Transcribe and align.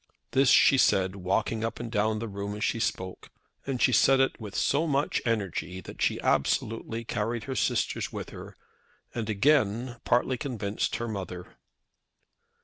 This 0.31 0.49
she 0.49 0.79
said 0.79 1.15
walking 1.17 1.63
up 1.63 1.79
and 1.79 1.91
down 1.91 2.17
the 2.17 2.27
room 2.27 2.55
as 2.55 2.63
she 2.63 2.79
spoke, 2.79 3.29
and 3.67 3.79
she 3.79 3.91
said 3.91 4.19
it 4.19 4.41
with 4.41 4.55
so 4.55 4.87
much 4.87 5.21
energy 5.25 5.79
that 5.79 6.01
she 6.01 6.19
absolutely 6.21 7.03
carried 7.05 7.43
her 7.43 7.53
sisters 7.55 8.11
with 8.11 8.31
her 8.31 8.57
and 9.13 9.29
again 9.29 9.97
partly 10.03 10.39
convinced 10.39 10.95
her 10.95 11.07
mother. 11.07 11.55